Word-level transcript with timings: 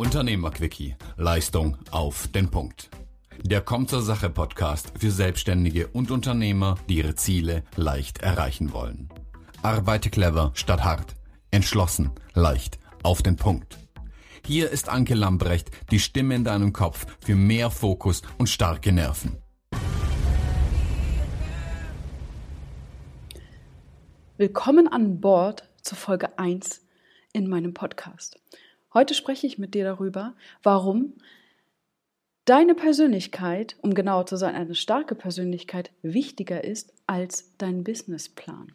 Unternehmerquickie. 0.00 0.96
Leistung 1.18 1.76
auf 1.90 2.26
den 2.28 2.50
Punkt. 2.50 2.88
Der 3.42 3.60
Kommt 3.60 3.90
zur 3.90 4.00
Sache 4.00 4.30
Podcast 4.30 4.94
für 4.98 5.10
Selbstständige 5.10 5.88
und 5.88 6.10
Unternehmer, 6.10 6.76
die 6.88 6.96
ihre 6.96 7.16
Ziele 7.16 7.64
leicht 7.76 8.22
erreichen 8.22 8.72
wollen. 8.72 9.10
Arbeite 9.60 10.08
clever 10.08 10.52
statt 10.54 10.84
hart. 10.84 11.16
Entschlossen, 11.50 12.12
leicht, 12.32 12.78
auf 13.02 13.20
den 13.20 13.36
Punkt. 13.36 13.76
Hier 14.46 14.70
ist 14.70 14.88
Anke 14.88 15.12
Lambrecht, 15.12 15.70
die 15.90 15.98
Stimme 16.00 16.34
in 16.34 16.44
deinem 16.44 16.72
Kopf 16.72 17.04
für 17.20 17.36
mehr 17.36 17.70
Fokus 17.70 18.22
und 18.38 18.48
starke 18.48 18.92
Nerven. 18.92 19.36
Willkommen 24.38 24.88
an 24.88 25.20
Bord 25.20 25.68
zur 25.82 25.98
Folge 25.98 26.38
1 26.38 26.86
in 27.34 27.50
meinem 27.50 27.74
Podcast. 27.74 28.40
Heute 28.92 29.14
spreche 29.14 29.46
ich 29.46 29.58
mit 29.58 29.74
dir 29.74 29.84
darüber, 29.84 30.34
warum 30.62 31.14
deine 32.44 32.74
Persönlichkeit, 32.74 33.76
um 33.82 33.94
genauer 33.94 34.26
zu 34.26 34.36
sein, 34.36 34.56
eine 34.56 34.74
starke 34.74 35.14
Persönlichkeit, 35.14 35.90
wichtiger 36.02 36.64
ist 36.64 36.92
als 37.06 37.56
dein 37.58 37.84
Businessplan. 37.84 38.72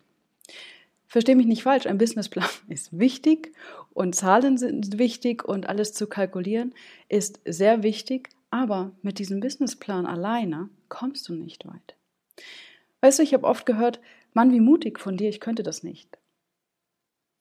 Verstehe 1.07 1.35
mich 1.35 1.47
nicht 1.47 1.63
falsch, 1.63 1.85
ein 1.85 1.97
Businessplan 1.97 2.47
ist 2.69 2.97
wichtig 2.97 3.53
und 3.93 4.15
Zahlen 4.15 4.57
sind 4.57 4.97
wichtig 4.97 5.43
und 5.43 5.67
alles 5.67 5.93
zu 5.93 6.07
kalkulieren 6.07 6.73
ist 7.09 7.41
sehr 7.45 7.83
wichtig, 7.83 8.29
aber 8.51 8.91
mit 9.01 9.19
diesem 9.19 9.41
Businessplan 9.41 10.05
alleine 10.05 10.69
kommst 10.87 11.27
du 11.27 11.33
nicht 11.33 11.67
weit. 11.67 11.95
Weißt 13.01 13.19
du, 13.19 13.23
ich 13.23 13.33
habe 13.33 13.45
oft 13.45 13.65
gehört, 13.65 13.99
Mann, 14.33 14.51
wie 14.51 14.61
mutig 14.61 14.99
von 14.99 15.17
dir, 15.17 15.29
ich 15.29 15.41
könnte 15.41 15.63
das 15.63 15.83
nicht. 15.83 16.17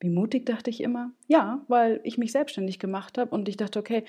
Wie 0.01 0.11
mutig 0.11 0.47
dachte 0.47 0.71
ich 0.71 0.81
immer? 0.81 1.13
Ja, 1.29 1.65
weil 1.69 2.01
ich 2.05 2.19
mich 2.19 2.33
selbstständig 2.33 2.79
gemacht 2.79 3.19
habe 3.19 3.31
und 3.31 3.49
ich 3.49 3.57
dachte, 3.57 3.79
okay, 3.79 4.05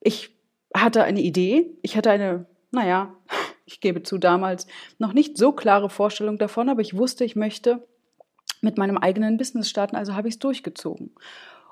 ich 0.00 0.30
hatte 0.74 1.04
eine 1.04 1.20
Idee, 1.20 1.76
ich 1.82 1.96
hatte 1.96 2.10
eine, 2.10 2.46
naja, 2.70 3.14
ich 3.64 3.80
gebe 3.80 4.02
zu, 4.02 4.18
damals 4.18 4.66
noch 4.98 5.12
nicht 5.12 5.36
so 5.36 5.52
klare 5.52 5.90
Vorstellung 5.90 6.38
davon, 6.38 6.68
aber 6.68 6.80
ich 6.80 6.96
wusste, 6.96 7.24
ich 7.24 7.36
möchte 7.36 7.86
mit 8.60 8.78
meinem 8.78 8.98
eigenen 8.98 9.36
Business 9.36 9.68
starten, 9.68 9.96
also 9.96 10.14
habe 10.14 10.28
ich 10.28 10.34
es 10.34 10.38
durchgezogen. 10.38 11.14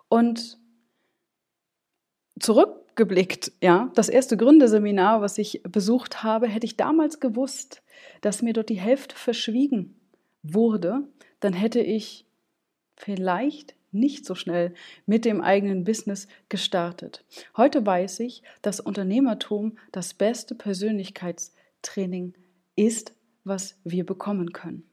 Und 0.08 0.58
zurückgeblickt, 2.38 3.52
ja, 3.60 3.90
das 3.94 4.08
erste 4.08 4.36
Gründerseminar, 4.36 5.20
was 5.20 5.38
ich 5.38 5.62
besucht 5.62 6.22
habe, 6.22 6.48
hätte 6.48 6.66
ich 6.66 6.76
damals 6.76 7.20
gewusst, 7.20 7.82
dass 8.20 8.42
mir 8.42 8.52
dort 8.52 8.68
die 8.68 8.80
Hälfte 8.80 9.16
verschwiegen 9.16 9.96
wurde, 10.42 11.02
dann 11.40 11.52
hätte 11.52 11.80
ich 11.80 12.23
vielleicht 12.96 13.74
nicht 13.92 14.26
so 14.26 14.34
schnell 14.34 14.74
mit 15.06 15.24
dem 15.24 15.40
eigenen 15.40 15.84
Business 15.84 16.26
gestartet. 16.48 17.24
Heute 17.56 17.86
weiß 17.86 18.20
ich, 18.20 18.42
dass 18.60 18.80
Unternehmertum 18.80 19.78
das 19.92 20.14
beste 20.14 20.54
Persönlichkeitstraining 20.54 22.34
ist, 22.76 23.14
was 23.44 23.78
wir 23.84 24.04
bekommen 24.04 24.52
können. 24.52 24.84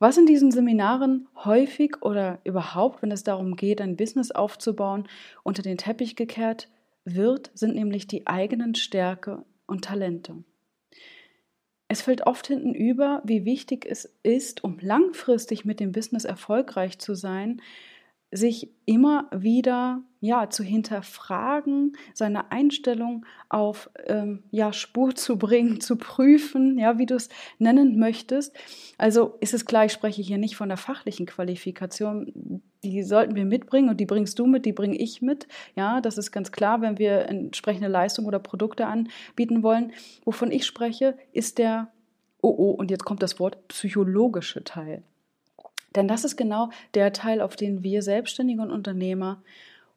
Was 0.00 0.18
in 0.18 0.26
diesen 0.26 0.50
Seminaren 0.50 1.28
häufig 1.44 2.02
oder 2.02 2.40
überhaupt, 2.44 3.02
wenn 3.02 3.12
es 3.12 3.22
darum 3.22 3.56
geht, 3.56 3.80
ein 3.80 3.96
Business 3.96 4.32
aufzubauen, 4.32 5.08
unter 5.44 5.62
den 5.62 5.78
Teppich 5.78 6.16
gekehrt 6.16 6.68
wird, 7.04 7.50
sind 7.54 7.74
nämlich 7.74 8.06
die 8.06 8.26
eigenen 8.26 8.74
Stärke 8.74 9.44
und 9.66 9.84
Talente. 9.84 10.42
Es 11.94 12.02
fällt 12.02 12.26
oft 12.26 12.48
hinten 12.48 12.74
über, 12.74 13.22
wie 13.24 13.44
wichtig 13.44 13.86
es 13.88 14.12
ist, 14.24 14.64
um 14.64 14.78
langfristig 14.80 15.64
mit 15.64 15.78
dem 15.78 15.92
Business 15.92 16.24
erfolgreich 16.24 16.98
zu 16.98 17.14
sein, 17.14 17.62
sich 18.34 18.68
immer 18.84 19.28
wieder 19.32 20.02
ja 20.20 20.50
zu 20.50 20.64
hinterfragen, 20.64 21.96
seine 22.14 22.50
Einstellung 22.50 23.24
auf 23.48 23.90
ähm, 24.06 24.42
ja 24.50 24.72
Spur 24.72 25.14
zu 25.14 25.38
bringen, 25.38 25.80
zu 25.80 25.96
prüfen, 25.96 26.78
ja 26.78 26.98
wie 26.98 27.06
du 27.06 27.14
es 27.14 27.28
nennen 27.58 27.98
möchtest. 27.98 28.56
Also 28.98 29.36
ist 29.40 29.54
es 29.54 29.66
klar, 29.66 29.84
ich 29.84 29.92
spreche 29.92 30.22
hier 30.22 30.38
nicht 30.38 30.56
von 30.56 30.68
der 30.68 30.78
fachlichen 30.78 31.26
Qualifikation, 31.26 32.62
die 32.82 33.02
sollten 33.02 33.36
wir 33.36 33.44
mitbringen 33.44 33.88
und 33.88 33.98
die 33.98 34.06
bringst 34.06 34.38
du 34.38 34.46
mit, 34.46 34.66
die 34.66 34.72
bringe 34.72 34.96
ich 34.96 35.22
mit. 35.22 35.46
Ja, 35.76 36.00
das 36.00 36.18
ist 36.18 36.32
ganz 36.32 36.50
klar, 36.50 36.80
wenn 36.80 36.98
wir 36.98 37.28
entsprechende 37.28 37.88
Leistungen 37.88 38.26
oder 38.26 38.40
Produkte 38.40 38.86
anbieten 38.86 39.62
wollen. 39.62 39.92
Wovon 40.24 40.50
ich 40.50 40.66
spreche, 40.66 41.16
ist 41.32 41.58
der 41.58 41.92
oh 42.42 42.54
oh 42.56 42.70
und 42.70 42.90
jetzt 42.90 43.04
kommt 43.04 43.22
das 43.22 43.38
Wort 43.38 43.68
psychologische 43.68 44.64
Teil. 44.64 45.02
Denn 45.94 46.08
das 46.08 46.24
ist 46.24 46.36
genau 46.36 46.70
der 46.94 47.12
Teil, 47.12 47.40
auf 47.40 47.56
den 47.56 47.82
wir 47.82 48.02
Selbstständige 48.02 48.62
und 48.62 48.70
Unternehmer 48.70 49.42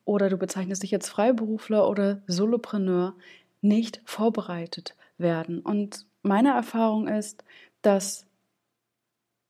oder 0.06 0.30
du 0.30 0.38
bezeichnest 0.38 0.84
dich 0.84 0.91
jetzt 0.91 1.09
Freiberufler 1.09 1.90
oder 1.90 2.22
Solopreneur 2.28 3.16
nicht 3.62 4.02
vorbereitet 4.06 4.96
werden. 5.18 5.59
Und 5.59 6.06
meine 6.22 6.50
Erfahrung 6.50 7.07
ist, 7.07 7.44
dass 7.81 8.25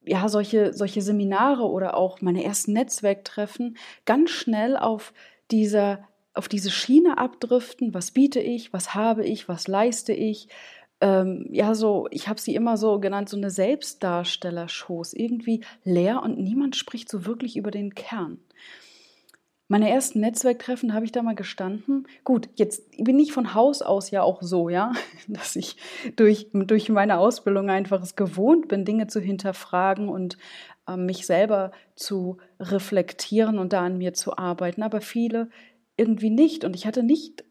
ja, 0.04 0.30
solche, 0.30 0.74
solche 0.74 1.02
Seminare 1.02 1.64
oder 1.64 1.98
auch 1.98 2.22
meine 2.22 2.44
ersten 2.44 2.74
Netzwerktreffen 2.74 3.78
ganz 4.06 4.30
schnell 4.32 4.78
auf 4.78 5.14
dieser 5.52 6.08
auf 6.34 6.48
diese 6.48 6.70
Schiene 6.70 7.18
abdriften, 7.18 7.96
was 7.96 8.12
biete 8.12 8.40
ich, 8.40 8.72
was 8.72 8.94
habe 8.94 9.26
ich, 9.26 9.50
was 9.50 9.68
leiste 9.68 10.14
ich, 10.14 10.50
ähm, 11.00 11.48
ja, 11.52 11.76
so, 11.76 12.08
ich 12.12 12.28
habe 12.28 12.42
sie 12.42 12.56
immer 12.56 12.78
so 12.78 13.00
genannt, 13.00 13.30
so 13.30 13.38
eine 13.38 13.50
Selbstdarstellershows, 13.50 15.14
irgendwie 15.14 15.64
leer 15.84 16.24
und 16.24 16.40
niemand 16.40 16.76
spricht 16.76 17.10
so 17.10 17.26
wirklich 17.26 17.56
über 17.58 17.72
den 17.72 17.94
Kern. 17.94 18.40
Meine 19.70 19.90
ersten 19.90 20.22
Netzwerktreffen 20.22 20.94
habe 20.94 21.04
ich 21.04 21.12
da 21.12 21.22
mal 21.22 21.36
gestanden. 21.36 22.08
Gut, 22.24 22.48
jetzt 22.56 22.90
bin 22.98 23.20
ich 23.20 23.34
von 23.34 23.54
Haus 23.54 23.82
aus 23.82 24.12
ja 24.12 24.22
auch 24.24 24.42
so, 24.42 24.70
ja, 24.70 24.94
dass 25.28 25.56
ich 25.56 25.76
durch, 26.16 26.48
durch 26.54 26.90
meine 26.90 27.18
Ausbildung 27.18 27.70
einfach 27.70 28.02
es 28.02 28.16
gewohnt 28.16 28.70
bin, 28.70 28.86
Dinge 28.86 29.08
zu 29.08 29.20
hinterfragen 29.20 30.08
und 30.08 30.38
äh, 30.88 30.96
mich 30.96 31.26
selber 31.26 31.72
zu 31.96 32.38
reflektieren 32.60 33.60
und 33.60 33.74
da 33.74 33.82
an 33.82 33.98
mir 33.98 34.14
zu 34.14 34.38
arbeiten. 34.38 34.84
Aber 34.84 35.02
viele 35.02 35.50
irgendwie 35.98 36.30
nicht. 36.30 36.64
Und 36.64 36.76
ich 36.76 36.88
hatte 36.88 37.04
nicht 37.04 37.44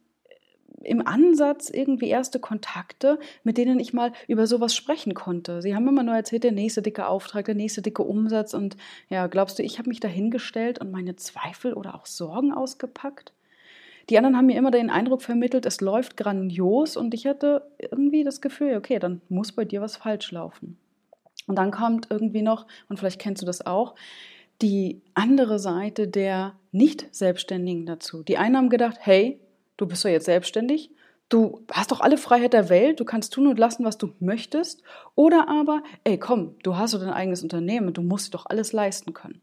im 0.82 1.06
Ansatz 1.06 1.70
irgendwie 1.70 2.08
erste 2.08 2.38
Kontakte, 2.38 3.18
mit 3.44 3.58
denen 3.58 3.80
ich 3.80 3.92
mal 3.92 4.12
über 4.28 4.46
sowas 4.46 4.74
sprechen 4.74 5.14
konnte. 5.14 5.62
Sie 5.62 5.74
haben 5.74 5.88
immer 5.88 6.02
nur 6.02 6.14
erzählt, 6.14 6.44
der 6.44 6.52
nächste 6.52 6.82
dicke 6.82 7.06
Auftrag, 7.06 7.46
der 7.46 7.54
nächste 7.54 7.82
dicke 7.82 8.02
Umsatz. 8.02 8.54
Und 8.54 8.76
ja, 9.08 9.26
glaubst 9.26 9.58
du, 9.58 9.62
ich 9.62 9.78
habe 9.78 9.88
mich 9.88 10.00
dahingestellt 10.00 10.80
und 10.80 10.90
meine 10.90 11.16
Zweifel 11.16 11.74
oder 11.74 11.94
auch 11.94 12.06
Sorgen 12.06 12.52
ausgepackt? 12.52 13.32
Die 14.08 14.18
anderen 14.18 14.36
haben 14.36 14.46
mir 14.46 14.56
immer 14.56 14.70
den 14.70 14.90
Eindruck 14.90 15.22
vermittelt, 15.22 15.66
es 15.66 15.80
läuft 15.80 16.16
grandios 16.16 16.96
und 16.96 17.12
ich 17.12 17.26
hatte 17.26 17.62
irgendwie 17.78 18.22
das 18.22 18.40
Gefühl, 18.40 18.76
okay, 18.76 19.00
dann 19.00 19.20
muss 19.28 19.50
bei 19.50 19.64
dir 19.64 19.80
was 19.80 19.96
falsch 19.96 20.30
laufen. 20.30 20.78
Und 21.48 21.56
dann 21.56 21.72
kommt 21.72 22.08
irgendwie 22.10 22.42
noch, 22.42 22.66
und 22.88 22.98
vielleicht 22.98 23.20
kennst 23.20 23.42
du 23.42 23.46
das 23.46 23.66
auch, 23.66 23.94
die 24.62 25.02
andere 25.14 25.58
Seite 25.58 26.08
der 26.08 26.54
Nicht-Selbstständigen 26.72 27.84
dazu. 27.84 28.22
Die 28.22 28.38
einen 28.38 28.56
haben 28.56 28.68
gedacht, 28.70 28.98
hey, 29.00 29.40
du 29.76 29.86
bist 29.86 30.04
doch 30.04 30.10
jetzt 30.10 30.26
selbstständig, 30.26 30.90
du 31.28 31.64
hast 31.72 31.90
doch 31.90 32.00
alle 32.00 32.18
Freiheit 32.18 32.52
der 32.52 32.68
Welt, 32.68 33.00
du 33.00 33.04
kannst 33.04 33.32
tun 33.32 33.46
und 33.46 33.58
lassen, 33.58 33.84
was 33.84 33.98
du 33.98 34.12
möchtest. 34.20 34.82
Oder 35.14 35.48
aber, 35.48 35.82
ey, 36.04 36.18
komm, 36.18 36.56
du 36.62 36.76
hast 36.76 36.94
doch 36.94 37.00
dein 37.00 37.10
eigenes 37.10 37.42
Unternehmen, 37.42 37.92
du 37.92 38.02
musst 38.02 38.28
dir 38.28 38.32
doch 38.32 38.46
alles 38.46 38.72
leisten 38.72 39.12
können. 39.12 39.42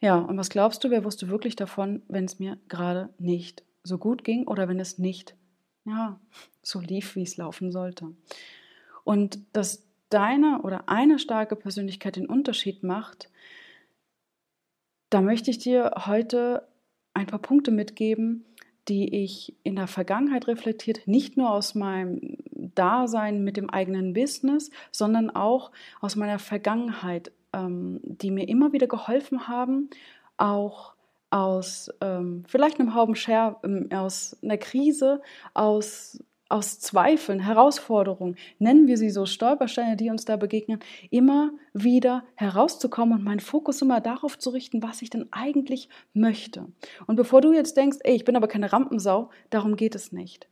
Ja, 0.00 0.18
und 0.18 0.36
was 0.36 0.50
glaubst 0.50 0.84
du, 0.84 0.90
wer 0.90 1.04
wusste 1.04 1.28
wirklich 1.28 1.56
davon, 1.56 2.02
wenn 2.08 2.24
es 2.24 2.38
mir 2.38 2.58
gerade 2.68 3.08
nicht 3.18 3.62
so 3.82 3.98
gut 3.98 4.24
ging 4.24 4.46
oder 4.46 4.68
wenn 4.68 4.80
es 4.80 4.98
nicht, 4.98 5.34
ja, 5.84 6.20
so 6.62 6.80
lief, 6.80 7.16
wie 7.16 7.22
es 7.22 7.36
laufen 7.36 7.72
sollte? 7.72 8.12
Und 9.04 9.38
dass 9.52 9.84
deine 10.10 10.62
oder 10.62 10.88
eine 10.88 11.18
starke 11.18 11.56
Persönlichkeit 11.56 12.16
den 12.16 12.26
Unterschied 12.26 12.82
macht, 12.82 13.30
da 15.10 15.20
möchte 15.20 15.50
ich 15.50 15.58
dir 15.58 15.92
heute 16.06 16.66
ein 17.14 17.26
paar 17.26 17.38
Punkte 17.38 17.70
mitgeben, 17.70 18.44
die 18.88 19.24
ich 19.24 19.54
in 19.62 19.76
der 19.76 19.86
Vergangenheit 19.86 20.46
reflektiert, 20.46 21.06
nicht 21.06 21.36
nur 21.36 21.50
aus 21.50 21.74
meinem 21.74 22.36
Dasein 22.74 23.42
mit 23.44 23.56
dem 23.56 23.70
eigenen 23.70 24.12
Business, 24.12 24.70
sondern 24.90 25.30
auch 25.30 25.70
aus 26.00 26.16
meiner 26.16 26.38
Vergangenheit, 26.38 27.32
ähm, 27.52 28.00
die 28.02 28.30
mir 28.30 28.48
immer 28.48 28.72
wieder 28.72 28.86
geholfen 28.86 29.48
haben, 29.48 29.90
auch 30.36 30.94
aus 31.30 31.90
ähm, 32.00 32.44
vielleicht 32.46 32.78
einem 32.78 32.94
Hauben 32.94 33.16
Scher, 33.16 33.60
ähm, 33.64 33.88
aus 33.92 34.36
einer 34.42 34.58
Krise, 34.58 35.20
aus 35.52 36.22
aus 36.48 36.78
Zweifeln, 36.78 37.40
Herausforderungen, 37.40 38.36
nennen 38.58 38.86
wir 38.86 38.98
sie 38.98 39.10
so, 39.10 39.26
Stolpersteine, 39.26 39.96
die 39.96 40.10
uns 40.10 40.24
da 40.24 40.36
begegnen, 40.36 40.80
immer 41.10 41.52
wieder 41.72 42.24
herauszukommen 42.34 43.18
und 43.18 43.24
meinen 43.24 43.40
Fokus 43.40 43.80
immer 43.82 44.00
darauf 44.00 44.38
zu 44.38 44.50
richten, 44.50 44.82
was 44.82 45.02
ich 45.02 45.10
denn 45.10 45.28
eigentlich 45.30 45.88
möchte. 46.12 46.66
Und 47.06 47.16
bevor 47.16 47.40
du 47.40 47.52
jetzt 47.52 47.76
denkst, 47.76 47.98
ey, 48.04 48.14
ich 48.14 48.24
bin 48.24 48.36
aber 48.36 48.48
keine 48.48 48.72
Rampensau, 48.72 49.30
darum 49.50 49.76
geht 49.76 49.94
es 49.94 50.12
nicht. 50.12 50.48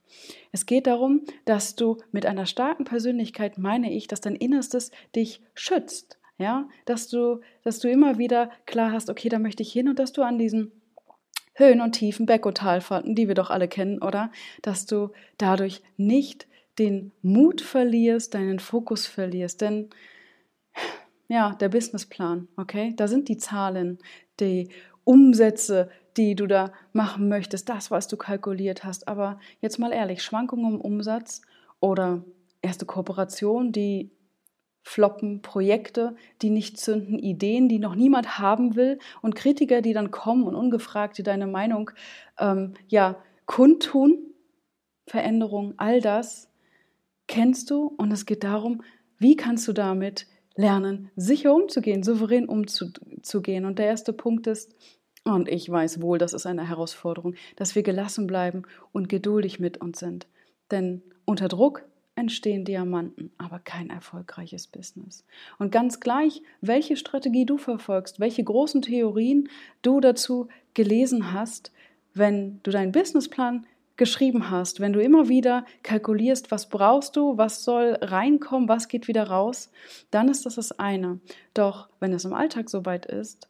Es 0.51 0.67
geht 0.67 0.87
darum, 0.87 1.23
dass 1.45 1.77
du 1.77 1.99
mit 2.11 2.27
einer 2.27 2.47
starken 2.47 2.85
Persönlichkeit, 2.85 3.59
meine 3.59 3.93
ich, 3.93 4.09
dass 4.09 4.21
dein 4.21 4.37
Innerstes 4.37 4.91
dich 5.15 5.43
schützt. 5.55 6.19
Ja, 6.39 6.69
dass 6.87 7.09
du, 7.09 7.41
dass 7.63 7.79
du 7.79 7.89
immer 7.89 8.19
wieder 8.19 8.51
klar 8.67 8.91
hast, 8.91 9.11
okay, 9.11 9.29
da 9.29 9.39
möchte 9.39 9.63
ich 9.63 9.71
hin 9.71 9.89
und 9.89 9.99
dass 9.99 10.13
du 10.13 10.23
an 10.23 10.39
diesen 10.39 10.73
Höhen 11.63 11.81
und 11.81 11.93
Tiefen, 11.93 12.27
Berg- 12.27 12.47
und 12.47 12.61
die 13.17 13.29
wir 13.29 13.35
doch 13.35 13.51
alle 13.51 13.69
kennen, 13.69 14.03
oder? 14.03 14.31
Dass 14.63 14.87
du 14.87 15.11
dadurch 15.39 15.83
nicht 15.97 16.47
den 16.79 17.13
Mut 17.23 17.61
verlierst, 17.61 18.35
deinen 18.35 18.59
Fokus 18.59 19.07
verlierst. 19.07 19.61
Denn 19.61 19.91
ja, 21.29 21.55
der 21.55 21.69
Businessplan, 21.69 22.49
okay? 22.57 22.95
Da 22.97 23.09
sind 23.09 23.29
die 23.29 23.37
Zahlen, 23.37 23.99
die 24.41 24.69
Umsätze, 25.05 25.91
die 26.17 26.35
du 26.35 26.47
da 26.47 26.73
machen 26.93 27.29
möchtest, 27.29 27.69
das, 27.69 27.91
was 27.91 28.09
du 28.09 28.17
kalkuliert 28.17 28.85
hast. 28.85 29.09
Aber 29.09 29.39
jetzt 29.61 29.79
mal 29.79 29.93
ehrlich, 29.93 30.23
Schwankungen 30.23 30.75
im 30.75 30.81
Umsatz 30.81 31.43
oder 31.81 32.23
erste 32.61 32.87
Kooperation, 32.87 33.73
die 33.73 34.11
floppen, 34.83 35.43
Projekte, 35.43 36.17
die 36.43 36.51
nicht 36.51 36.79
zünden, 36.79 37.19
Ideen, 37.19 37.69
die 37.69 37.79
noch 37.79 37.95
niemand 37.95 38.39
haben 38.39 38.75
will 38.75 38.99
und 39.23 39.35
Kritiker, 39.35 39.81
die 39.81 39.93
dann 39.93 40.11
kommen 40.11 40.45
und 40.45 40.55
ungefragt 40.55 41.19
dir 41.19 41.25
deine 41.25 41.47
Meinung 41.47 41.91
ähm, 42.39 42.75
ja 42.89 43.17
kundtun, 43.47 44.19
Veränderung, 45.07 45.75
all 45.77 46.01
das 46.01 46.49
kennst 47.27 47.71
du 47.71 47.95
und 47.97 48.13
es 48.13 48.27
geht 48.27 48.45
darum, 48.45 48.83
wie 49.19 49.37
kannst 49.37 49.67
du 49.69 49.73
damit 49.73 50.27
lernen, 50.55 51.11
sicher 51.17 51.55
umzugehen, 51.55 52.03
souverän 52.03 52.49
umzugehen. 52.49 53.65
Und 53.65 53.79
der 53.79 53.87
erste 53.87 54.13
Punkt 54.13 54.47
ist, 54.47 54.75
und 55.25 55.49
ich 55.49 55.71
weiß 55.71 56.03
wohl, 56.03 56.19
das 56.19 56.33
ist 56.33 56.47
eine 56.47 56.69
Herausforderung, 56.69 57.35
dass 57.57 57.75
wir 57.75 57.83
gelassen 57.83 58.27
bleiben 58.27 58.63
und 58.91 59.09
geduldig 59.09 59.61
mit 59.61 59.79
uns 59.81 60.01
sind. 60.01 60.27
Denn 60.71 61.03
unter 61.25 61.49
Druck 61.49 61.85
entstehen 62.15 62.65
Diamanten, 62.65 63.31
aber 63.39 63.59
kein 63.59 63.91
erfolgreiches 63.91 64.67
Business. 64.67 65.25
Und 65.59 65.73
ganz 65.73 66.01
gleich, 66.01 66.43
welche 66.61 66.97
Strategie 66.97 67.47
du 67.47 67.57
verfolgst, 67.57 68.21
welche 68.21 68.45
großen 68.45 68.83
Theorien 68.83 69.49
du 69.81 70.01
dazu 70.01 70.49
gelesen 70.75 71.33
hast, 71.33 71.73
wenn 72.15 72.61
du 72.63 72.71
deinen 72.71 72.93
Businessplan 72.93 73.67
geschrieben 73.97 74.51
hast, 74.51 74.81
wenn 74.81 74.93
du 74.93 75.01
immer 75.03 75.29
wieder 75.29 75.65
kalkulierst, 75.83 76.51
was 76.51 76.69
brauchst 76.69 77.17
du, 77.17 77.37
was 77.37 77.65
soll 77.65 77.99
reinkommen, 78.01 78.69
was 78.69 78.89
geht 78.89 79.09
wieder 79.09 79.25
raus, 79.25 79.71
dann 80.11 80.29
ist 80.29 80.45
das 80.45 80.57
das 80.57 80.79
eine. 80.79 81.21
Doch 81.55 81.89
wenn 82.01 82.13
es 82.13 82.25
im 82.25 82.33
Alltag 82.33 82.69
soweit 82.69 83.07
ist, 83.07 83.49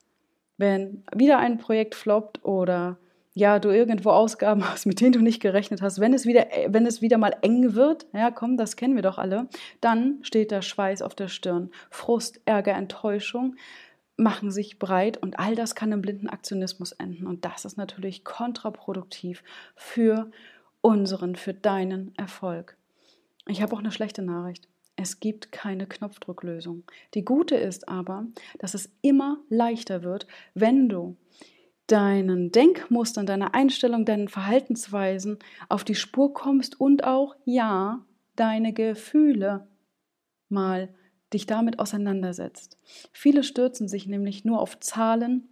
wenn 0.58 1.04
wieder 1.14 1.38
ein 1.38 1.58
Projekt 1.58 1.94
floppt 1.94 2.44
oder 2.44 2.98
ja, 3.34 3.58
du 3.58 3.70
irgendwo 3.70 4.11
Ausgaben 4.11 4.69
hast, 4.69 4.87
mit 4.87 5.00
denen 5.00 5.12
du 5.12 5.20
nicht 5.20 5.40
gerechnet 5.40 5.81
hast, 5.81 6.00
wenn 6.00 6.12
es 6.12 6.26
wieder, 6.26 6.46
wenn 6.69 6.87
es 6.87 7.00
wieder 7.00 7.19
mal 7.19 7.37
eng 7.43 7.75
wird, 7.75 8.06
ja, 8.12 8.31
komm, 8.31 8.56
das 8.56 8.76
kennen 8.76 8.94
wir 8.94 9.02
doch 9.02 9.19
alle, 9.19 9.49
dann 9.81 10.19
steht 10.23 10.50
der 10.50 10.62
Schweiß 10.62 11.02
auf 11.02 11.14
der 11.14 11.29
Stirn. 11.29 11.70
Frust, 11.90 12.40
Ärger, 12.44 12.75
Enttäuschung 12.75 13.56
machen 14.17 14.50
sich 14.50 14.79
breit 14.79 15.17
und 15.17 15.38
all 15.38 15.55
das 15.55 15.75
kann 15.75 15.93
im 15.93 16.02
blinden 16.02 16.29
Aktionismus 16.29 16.93
enden. 16.93 17.26
Und 17.26 17.44
das 17.44 17.64
ist 17.64 17.76
natürlich 17.76 18.25
kontraproduktiv 18.25 19.43
für 19.75 20.31
unseren, 20.81 21.37
für 21.37 21.55
deinen 21.55 22.14
Erfolg. 22.17 22.76
Ich 23.49 23.62
habe 23.62 23.75
auch 23.75 23.81
eine 23.81 23.93
schlechte 23.93 24.23
Nachricht. 24.23 24.69
Es 24.96 25.20
gibt 25.20 25.50
keine 25.52 25.87
Knopfdrucklösung. 25.87 26.84
Die 27.14 27.25
gute 27.25 27.56
ist 27.56 27.88
aber, 27.88 28.26
dass 28.58 28.75
es 28.75 28.93
immer 29.00 29.38
leichter 29.49 30.02
wird, 30.02 30.26
wenn 30.55 30.88
du 30.88 31.17
deinen 31.92 32.50
Denkmustern, 32.50 33.26
deiner 33.26 33.54
Einstellung, 33.54 34.06
deinen 34.06 34.28
Verhaltensweisen 34.28 35.38
auf 35.68 35.84
die 35.84 35.94
Spur 35.94 36.32
kommst 36.32 36.80
und 36.80 37.04
auch, 37.04 37.36
ja, 37.44 38.02
deine 38.34 38.72
Gefühle 38.72 39.68
mal 40.48 40.88
dich 41.34 41.44
damit 41.44 41.78
auseinandersetzt. 41.78 42.78
Viele 43.12 43.42
stürzen 43.42 43.88
sich 43.88 44.06
nämlich 44.06 44.42
nur 44.46 44.60
auf 44.60 44.80
Zahlen, 44.80 45.48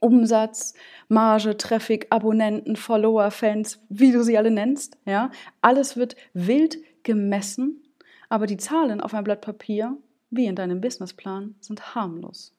Umsatz, 0.00 0.74
Marge, 1.06 1.56
Traffic, 1.56 2.08
Abonnenten, 2.10 2.74
Follower, 2.74 3.30
Fans, 3.30 3.80
wie 3.88 4.10
du 4.10 4.24
sie 4.24 4.36
alle 4.36 4.50
nennst, 4.50 4.98
ja. 5.04 5.30
Alles 5.60 5.96
wird 5.96 6.16
wild 6.34 6.78
gemessen, 7.04 7.84
aber 8.28 8.46
die 8.46 8.56
Zahlen 8.56 9.00
auf 9.00 9.14
einem 9.14 9.24
Blatt 9.24 9.42
Papier, 9.42 9.96
wie 10.30 10.46
in 10.46 10.56
deinem 10.56 10.80
Businessplan, 10.80 11.54
sind 11.60 11.94
harmlos. 11.94 12.52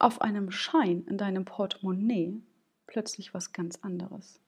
Auf 0.00 0.20
einem 0.22 0.50
Schein 0.50 1.04
in 1.08 1.18
deinem 1.18 1.44
Portemonnaie 1.44 2.42
plötzlich 2.88 3.32
was 3.32 3.52
ganz 3.52 3.78
anderes. 3.82 4.40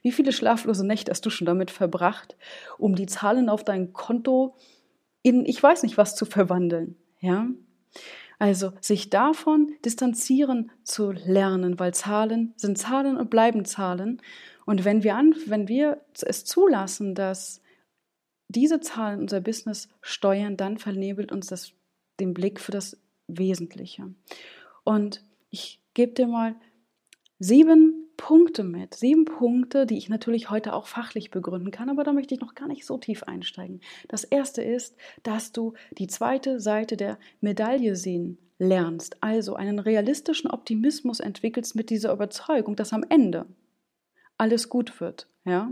Wie 0.00 0.12
viele 0.12 0.32
schlaflose 0.32 0.86
Nächte 0.86 1.10
hast 1.10 1.26
du 1.26 1.30
schon 1.30 1.46
damit 1.46 1.70
verbracht, 1.70 2.36
um 2.78 2.94
die 2.94 3.06
Zahlen 3.06 3.50
auf 3.50 3.64
dein 3.64 3.92
Konto 3.92 4.56
in 5.22 5.44
ich 5.44 5.62
weiß 5.62 5.82
nicht 5.82 5.98
was 5.98 6.16
zu 6.16 6.24
verwandeln, 6.24 6.96
ja? 7.20 7.48
Also 8.38 8.72
sich 8.80 9.10
davon 9.10 9.74
distanzieren 9.84 10.70
zu 10.84 11.10
lernen, 11.10 11.78
weil 11.80 11.92
Zahlen 11.92 12.54
sind 12.56 12.78
Zahlen 12.78 13.16
und 13.16 13.30
bleiben 13.30 13.64
Zahlen. 13.64 14.22
Und 14.64 14.84
wenn 14.84 15.02
wir, 15.02 15.16
an, 15.16 15.34
wenn 15.46 15.66
wir 15.66 16.00
es 16.22 16.44
zulassen, 16.44 17.16
dass 17.16 17.60
diese 18.46 18.78
Zahlen 18.80 19.20
unser 19.20 19.40
Business 19.40 19.88
steuern, 20.00 20.56
dann 20.56 20.78
vernebelt 20.78 21.32
uns 21.32 21.48
das 21.48 21.72
den 22.20 22.32
Blick 22.32 22.60
für 22.60 22.72
das 22.72 22.96
Wesentliche. 23.26 24.14
Und 24.84 25.24
ich 25.50 25.80
gebe 25.94 26.12
dir 26.12 26.26
mal 26.28 26.54
sieben 27.38 28.08
Punkte 28.16 28.64
mit. 28.64 28.94
Sieben 28.94 29.24
Punkte, 29.24 29.86
die 29.86 29.96
ich 29.96 30.08
natürlich 30.08 30.50
heute 30.50 30.74
auch 30.74 30.86
fachlich 30.86 31.30
begründen 31.30 31.70
kann, 31.70 31.88
aber 31.88 32.04
da 32.04 32.12
möchte 32.12 32.34
ich 32.34 32.40
noch 32.40 32.54
gar 32.54 32.68
nicht 32.68 32.84
so 32.84 32.98
tief 32.98 33.22
einsteigen. 33.22 33.80
Das 34.08 34.24
erste 34.24 34.62
ist, 34.62 34.96
dass 35.22 35.52
du 35.52 35.74
die 35.92 36.08
zweite 36.08 36.60
Seite 36.60 36.96
der 36.96 37.18
Medaille 37.40 37.96
sehen 37.96 38.38
lernst, 38.58 39.22
also 39.22 39.54
einen 39.54 39.78
realistischen 39.78 40.50
Optimismus 40.50 41.20
entwickelst 41.20 41.76
mit 41.76 41.90
dieser 41.90 42.12
Überzeugung, 42.12 42.74
dass 42.74 42.92
am 42.92 43.04
Ende 43.08 43.46
alles 44.36 44.68
gut 44.68 45.00
wird, 45.00 45.28
ja? 45.44 45.70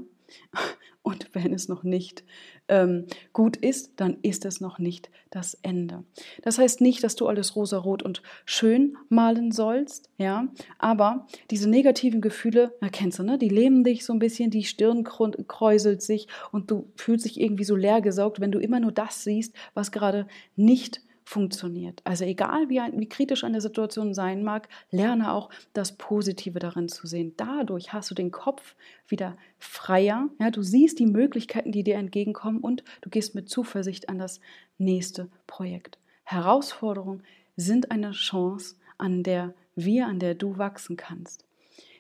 Und 1.03 1.29
wenn 1.35 1.53
es 1.53 1.69
noch 1.69 1.85
nicht 1.85 2.25
ähm, 2.67 3.07
gut 3.33 3.57
ist, 3.57 4.01
dann 4.01 4.17
ist 4.23 4.45
es 4.45 4.61
noch 4.61 4.81
nicht 4.81 5.09
das 5.31 5.55
Ende. 5.63 6.03
Das 6.43 6.59
heißt 6.59 6.81
nicht, 6.81 7.05
dass 7.05 7.15
du 7.15 7.29
alles 7.29 7.55
rosarot 7.55 8.03
und 8.03 8.23
schön 8.45 8.97
malen 9.09 9.53
sollst, 9.53 10.11
ja, 10.19 10.49
aber 10.79 11.29
diese 11.53 11.71
negativen 11.71 12.21
Gefühle, 12.21 12.75
na, 12.81 12.89
kennst 12.89 13.21
du, 13.21 13.23
ne? 13.23 13.39
Die 13.39 13.49
lähmen 13.49 13.85
dich 13.85 14.05
so 14.05 14.13
ein 14.13 14.19
bisschen, 14.19 14.51
die 14.51 14.65
Stirn 14.65 15.05
kräuselt 15.05 16.03
sich 16.03 16.27
und 16.51 16.73
du 16.73 16.91
fühlst 16.97 17.25
dich 17.25 17.41
irgendwie 17.41 17.63
so 17.63 17.77
leer 17.77 18.01
gesaugt, 18.01 18.41
wenn 18.41 18.51
du 18.51 18.59
immer 18.59 18.81
nur 18.81 18.91
das 18.91 19.23
siehst, 19.23 19.55
was 19.75 19.93
gerade 19.93 20.27
nicht 20.57 21.03
funktioniert. 21.27 22.03
Also 22.05 22.25
egal 22.25 22.69
wie, 22.69 22.79
wie 22.79 23.09
kritisch 23.09 23.43
eine 23.43 23.61
Situation 23.61 24.15
sein 24.15 24.45
mag, 24.45 24.69
lerne 24.93 25.33
auch 25.33 25.51
das 25.73 25.97
Positive 25.97 26.61
darin 26.61 26.89
zu 26.89 27.09
sehen. 27.09 27.35
Dadurch 27.37 27.93
hast 27.93 28.13
du 28.13 28.15
den 28.15 28.31
Kopf 28.31 28.77
wieder 29.09 29.37
freier. 29.59 30.29
Ja, 30.39 30.53
du 30.53 30.63
siehst 30.63 31.01
die 31.01 31.07
Möglichkeiten, 31.07 31.73
die 31.73 31.83
dir 31.83 31.97
entgegenkommen 31.97 32.61
und 32.61 32.85
du 33.01 33.11
gehst 33.11 33.35
mit 33.35 33.49
Zuversicht 33.49 34.09
an 34.09 34.19
das 34.19 34.41
nächste 34.79 35.29
Projekt. 35.49 35.99
Herausforderungen 36.23 37.25
sind 37.57 37.91
eine 37.91 38.13
Chance, 38.13 38.77
an 38.97 39.25
der 39.25 39.53
wir, 39.75 40.07
an 40.07 40.21
der 40.21 40.37
du 40.37 40.59
wachsen 40.59 40.97
kannst. 40.97 41.45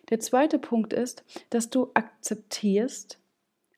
Der 0.08 0.20
zweite 0.20 0.60
Punkt 0.60 0.92
ist, 0.92 1.24
dass 1.50 1.68
du 1.68 1.90
akzeptierst, 1.94 3.18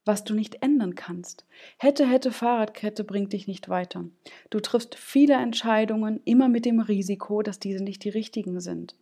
was 0.08 0.24
du 0.24 0.34
nicht 0.34 0.62
ändern 0.62 0.94
kannst. 0.94 1.46
Hätte, 1.76 2.04
hätte, 2.04 2.32
Fahrradkette 2.32 3.04
bringt 3.04 3.34
dich 3.34 3.46
nicht 3.46 3.68
weiter. 3.68 4.06
Du 4.50 4.58
triffst 4.58 4.96
viele 4.96 5.34
Entscheidungen 5.34 6.20
immer 6.24 6.48
mit 6.48 6.64
dem 6.64 6.80
Risiko, 6.80 7.42
dass 7.42 7.60
diese 7.60 7.84
nicht 7.84 8.02
die 8.02 8.08
richtigen 8.08 8.58
sind. 8.60 8.96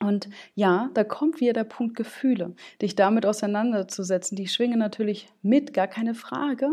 Und 0.00 0.28
ja, 0.56 0.90
da 0.92 1.04
kommt 1.04 1.40
wieder 1.40 1.52
der 1.52 1.64
Punkt 1.64 1.96
Gefühle, 1.96 2.56
dich 2.82 2.96
damit 2.96 3.24
auseinanderzusetzen. 3.24 4.36
Die 4.36 4.48
schwingen 4.48 4.78
natürlich 4.78 5.28
mit, 5.40 5.72
gar 5.72 5.86
keine 5.86 6.14
Frage. 6.14 6.68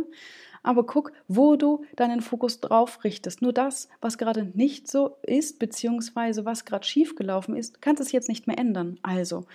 Aber 0.63 0.85
guck, 0.85 1.11
wo 1.27 1.55
du 1.55 1.85
deinen 1.95 2.21
Fokus 2.21 2.61
drauf 2.61 3.03
richtest. 3.03 3.43
Nur 3.43 3.53
das, 3.53 3.89
was 4.01 4.17
gerade 4.17 4.51
nicht 4.55 4.87
so 4.89 5.17
ist, 5.21 5.59
beziehungsweise 5.59 6.45
was 6.45 6.65
gerade 6.65 6.85
schiefgelaufen 6.85 7.55
ist, 7.55 7.79
kannst 7.81 8.01
es 8.01 8.11
jetzt 8.11 8.27
nicht 8.27 8.47
mehr 8.47 8.57
ändern. 8.57 8.99
Also 9.03 9.45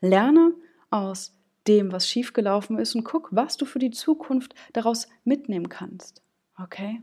lerne 0.00 0.54
aus 0.90 1.36
dem, 1.68 1.92
was 1.92 2.08
schiefgelaufen 2.08 2.78
ist 2.78 2.94
und 2.94 3.04
guck, 3.04 3.28
was 3.32 3.56
du 3.56 3.64
für 3.64 3.78
die 3.78 3.90
Zukunft 3.90 4.54
daraus 4.72 5.08
mitnehmen 5.24 5.68
kannst. 5.68 6.22
Okay? 6.58 7.02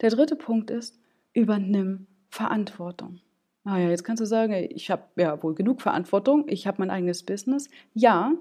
Der 0.00 0.10
dritte 0.10 0.36
Punkt 0.36 0.70
ist, 0.70 0.98
übernimm 1.32 2.06
Verantwortung. 2.30 3.20
Naja, 3.64 3.90
jetzt 3.90 4.04
kannst 4.04 4.20
du 4.20 4.26
sagen, 4.26 4.52
ich 4.52 4.90
habe 4.90 5.04
ja 5.16 5.42
wohl 5.42 5.54
genug 5.54 5.82
Verantwortung, 5.82 6.48
ich 6.48 6.66
habe 6.66 6.78
mein 6.78 6.90
eigenes 6.90 7.22
Business. 7.22 7.68
Ja, 7.92 8.32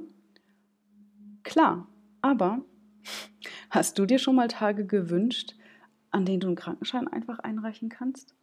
klar, 1.43 1.87
aber 2.21 2.61
hast 3.69 3.99
du 3.99 4.05
dir 4.05 4.19
schon 4.19 4.35
mal 4.35 4.47
Tage 4.47 4.85
gewünscht, 4.85 5.55
an 6.11 6.25
denen 6.25 6.39
du 6.39 6.47
einen 6.47 6.55
Krankenschein 6.55 7.07
einfach 7.07 7.39
einreichen 7.39 7.89
kannst? 7.89 8.35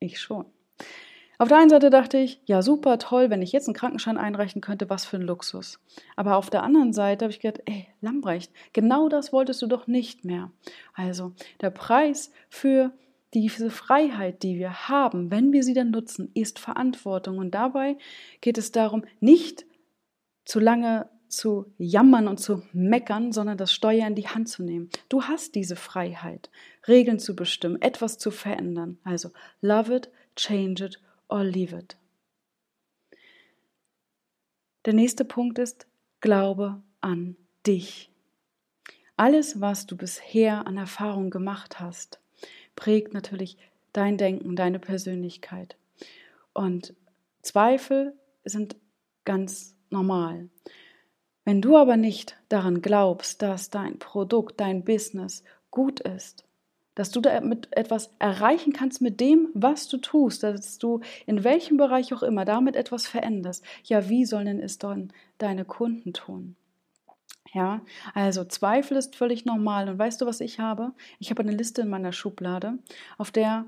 Ich 0.00 0.20
schon. 0.20 0.46
Auf 1.38 1.48
der 1.48 1.58
einen 1.58 1.70
Seite 1.70 1.90
dachte 1.90 2.18
ich, 2.18 2.40
ja 2.46 2.62
super, 2.62 2.98
toll, 2.98 3.30
wenn 3.30 3.42
ich 3.42 3.52
jetzt 3.52 3.66
einen 3.66 3.74
Krankenschein 3.74 4.18
einreichen 4.18 4.60
könnte, 4.60 4.88
was 4.88 5.04
für 5.04 5.16
ein 5.16 5.22
Luxus. 5.22 5.80
Aber 6.16 6.36
auf 6.36 6.50
der 6.50 6.62
anderen 6.62 6.92
Seite 6.92 7.24
habe 7.24 7.32
ich 7.32 7.40
gedacht, 7.40 7.62
ey, 7.66 7.88
Lambrecht, 8.00 8.52
genau 8.72 9.08
das 9.08 9.32
wolltest 9.32 9.60
du 9.62 9.66
doch 9.66 9.86
nicht 9.86 10.24
mehr. 10.24 10.50
Also 10.94 11.32
der 11.60 11.70
Preis 11.70 12.32
für 12.48 12.92
diese 13.34 13.70
Freiheit, 13.70 14.44
die 14.44 14.58
wir 14.58 14.88
haben, 14.88 15.30
wenn 15.30 15.52
wir 15.52 15.64
sie 15.64 15.74
dann 15.74 15.90
nutzen, 15.90 16.30
ist 16.34 16.60
Verantwortung. 16.60 17.38
Und 17.38 17.52
dabei 17.52 17.96
geht 18.40 18.58
es 18.58 18.70
darum, 18.70 19.04
nicht 19.20 19.66
zu 20.44 20.60
lange 20.60 21.08
zu 21.28 21.72
jammern 21.78 22.28
und 22.28 22.38
zu 22.38 22.62
meckern, 22.72 23.32
sondern 23.32 23.58
das 23.58 23.72
Steuer 23.72 24.06
in 24.06 24.14
die 24.14 24.28
Hand 24.28 24.48
zu 24.48 24.62
nehmen. 24.62 24.88
Du 25.08 25.24
hast 25.24 25.56
diese 25.56 25.74
Freiheit, 25.74 26.48
Regeln 26.86 27.18
zu 27.18 27.34
bestimmen, 27.34 27.82
etwas 27.82 28.18
zu 28.18 28.30
verändern. 28.30 28.98
Also 29.02 29.30
love 29.60 29.92
it, 29.92 30.10
change 30.36 30.84
it 30.84 31.00
or 31.28 31.44
leave 31.44 31.76
it. 31.76 31.96
Der 34.84 34.92
nächste 34.92 35.24
Punkt 35.24 35.58
ist, 35.58 35.86
glaube 36.20 36.82
an 37.00 37.36
dich. 37.66 38.10
Alles, 39.16 39.60
was 39.60 39.86
du 39.86 39.96
bisher 39.96 40.66
an 40.66 40.76
Erfahrung 40.76 41.30
gemacht 41.30 41.80
hast, 41.80 42.20
prägt 42.76 43.14
natürlich 43.14 43.56
dein 43.92 44.18
Denken, 44.18 44.56
deine 44.56 44.78
Persönlichkeit. 44.78 45.76
Und 46.52 46.94
Zweifel 47.42 48.14
sind 48.44 48.76
ganz 49.24 49.76
normal. 49.90 50.48
Wenn 51.44 51.62
du 51.62 51.76
aber 51.76 51.96
nicht 51.96 52.36
daran 52.48 52.82
glaubst, 52.82 53.42
dass 53.42 53.70
dein 53.70 53.98
Produkt, 53.98 54.60
dein 54.60 54.84
Business 54.84 55.44
gut 55.70 56.00
ist, 56.00 56.44
dass 56.94 57.10
du 57.10 57.20
damit 57.20 57.68
etwas 57.72 58.10
erreichen 58.18 58.72
kannst 58.72 59.00
mit 59.00 59.20
dem, 59.20 59.48
was 59.54 59.88
du 59.88 59.98
tust, 59.98 60.42
dass 60.42 60.78
du 60.78 61.00
in 61.26 61.44
welchem 61.44 61.76
Bereich 61.76 62.14
auch 62.14 62.22
immer 62.22 62.44
damit 62.44 62.76
etwas 62.76 63.06
veränderst, 63.06 63.64
ja, 63.84 64.08
wie 64.08 64.24
sollen 64.24 64.60
es 64.60 64.78
dann 64.78 65.12
deine 65.38 65.64
Kunden 65.64 66.12
tun? 66.12 66.56
Ja, 67.52 67.82
also 68.14 68.44
Zweifel 68.44 68.96
ist 68.96 69.14
völlig 69.14 69.44
normal. 69.44 69.88
Und 69.88 69.98
weißt 69.98 70.20
du, 70.20 70.26
was 70.26 70.40
ich 70.40 70.58
habe? 70.58 70.92
Ich 71.20 71.30
habe 71.30 71.42
eine 71.42 71.52
Liste 71.52 71.82
in 71.82 71.88
meiner 71.88 72.12
Schublade, 72.12 72.78
auf 73.16 73.30
der 73.30 73.66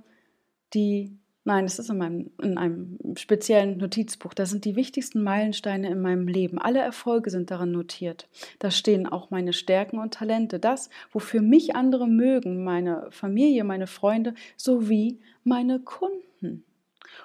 die, 0.75 1.17
nein, 1.47 1.65
es 1.65 1.79
ist 1.79 1.89
in, 1.89 1.99
meinem, 1.99 2.31
in 2.43 2.59
einem 2.59 2.99
speziellen 3.17 3.79
Notizbuch, 3.79 4.35
da 4.35 4.47
sind 4.47 4.65
die 4.65 4.77
wichtigsten 4.77 5.23
Meilensteine 5.23 5.89
in 5.89 6.01
meinem 6.01 6.27
Leben. 6.27 6.59
Alle 6.59 6.81
Erfolge 6.81 7.31
sind 7.31 7.51
darin 7.51 7.71
notiert. 7.71 8.29
Da 8.59 8.71
stehen 8.71 9.07
auch 9.07 9.31
meine 9.31 9.53
Stärken 9.53 9.99
und 9.99 10.15
Talente, 10.15 10.59
das, 10.59 10.91
wofür 11.13 11.43
mich 11.43 11.77
andere 11.77 12.09
mögen, 12.09 12.65
meine 12.65 13.07
Familie, 13.11 13.65
meine 13.65 13.87
Freunde 13.87 14.35
sowie 14.57 15.21
meine 15.45 15.79
Kunden. 15.81 16.65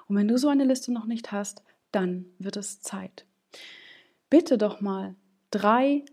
Und 0.07 0.15
wenn 0.15 0.27
du 0.27 0.37
so 0.37 0.49
eine 0.49 0.65
Liste 0.65 0.93
noch 0.93 1.05
nicht 1.05 1.31
hast, 1.31 1.63
dann 1.91 2.25
wird 2.37 2.57
es 2.57 2.79
Zeit. 2.81 3.25
Bitte 4.29 4.57
doch 4.57 4.81
mal 4.81 5.15
drei 5.49 6.05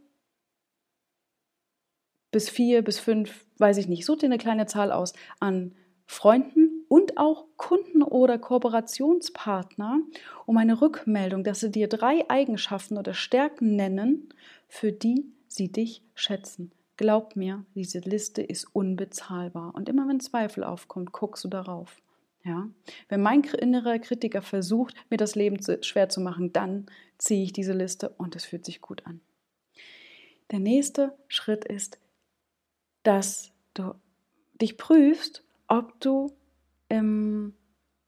bis 2.33 2.49
vier 2.49 2.83
bis 2.83 2.99
fünf, 2.99 3.47
weiß 3.59 3.77
ich 3.77 3.89
nicht, 3.89 4.05
such 4.05 4.19
dir 4.19 4.27
eine 4.27 4.39
kleine 4.39 4.67
Zahl 4.67 4.93
aus, 4.93 5.13
an 5.41 5.75
Freunden 6.07 6.68
und 6.89 7.19
auch 7.19 7.45
Kunden 7.57 8.03
oder 8.03 8.39
Kooperationspartner 8.39 10.01
um 10.47 10.57
eine 10.57 10.81
Rückmeldung, 10.81 11.45
dass 11.45 11.61
sie 11.61 11.71
dir 11.71 11.89
drei 11.89 12.29
Eigenschaften 12.29 12.97
oder 12.97 13.15
Stärken 13.15 13.77
nennen, 13.77 14.33
für 14.69 14.93
die 14.93 15.27
sie 15.47 15.71
dich 15.71 16.03
schätzen. 16.15 16.73
Glaub 16.97 17.37
mir, 17.37 17.65
diese 17.75 18.01
Liste 18.01 18.43
ist 18.43 18.65
unbezahlbar. 18.75 19.75
Und 19.75 19.89
immer 19.89 20.09
wenn 20.09 20.21
Zweifel 20.21 20.65
aufkommt, 20.65 21.13
guckst 21.13 21.45
du 21.45 21.49
darauf. 21.49 22.03
Ja? 22.45 22.69
Wenn 23.09 23.23
mein 23.23 23.43
innerer 23.43 23.99
Kritiker 23.99 24.43
versucht, 24.43 24.95
mir 25.11 25.17
das 25.17 25.35
Leben 25.35 25.59
schwer 25.83 26.09
zu 26.09 26.21
machen, 26.21 26.53
dann 26.53 26.87
ziehe 27.19 27.45
ich 27.45 27.53
diese 27.53 27.73
Liste 27.73 28.11
und 28.11 28.35
es 28.35 28.45
fühlt 28.45 28.65
sich 28.65 28.81
gut 28.81 29.07
an. 29.07 29.21
Der 30.51 30.59
nächste 30.59 31.17
Schritt 31.29 31.65
ist, 31.65 31.99
dass 33.03 33.53
du 33.75 33.95
dich 34.61 34.77
prüfst, 34.77 35.45
ob 35.69 36.01
du, 36.01 36.33
ähm, 36.91 37.55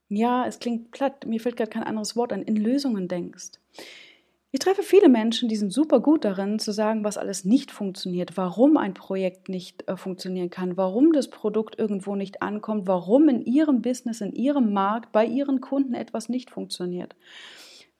ja, 0.09 0.47
es 0.47 0.59
klingt 0.59 0.91
platt, 0.91 1.27
mir 1.27 1.41
fällt 1.41 1.57
gerade 1.57 1.71
kein 1.71 1.85
anderes 1.85 2.17
Wort 2.17 2.33
an, 2.33 2.43
in 2.43 2.57
Lösungen 2.57 3.09
denkst. 3.09 3.53
Ich 4.53 4.59
treffe 4.59 4.83
viele 4.83 5.09
Menschen, 5.09 5.49
die 5.49 5.55
sind 5.55 5.73
super 5.73 6.01
gut 6.01 6.25
darin, 6.25 6.59
zu 6.59 6.73
sagen, 6.73 7.05
was 7.05 7.17
alles 7.17 7.45
nicht 7.45 7.71
funktioniert, 7.71 8.37
warum 8.37 8.77
ein 8.77 8.95
Projekt 8.95 9.49
nicht 9.49 9.89
äh, 9.89 9.97
funktionieren 9.97 10.51
kann, 10.51 10.77
warum 10.77 11.13
das 11.13 11.31
Produkt 11.31 11.79
irgendwo 11.79 12.17
nicht 12.17 12.43
ankommt, 12.43 12.89
warum 12.89 13.29
in 13.29 13.45
ihrem 13.45 13.81
Business, 13.81 14.21
in 14.21 14.33
ihrem 14.33 14.73
Markt, 14.73 15.13
bei 15.13 15.25
ihren 15.25 15.61
Kunden 15.61 15.95
etwas 15.95 16.29
nicht 16.29 16.51
funktioniert. 16.51 17.15